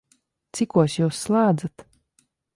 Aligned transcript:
Cikos 0.59 0.95
Jūs 1.01 1.21
slēdzat? 1.27 1.87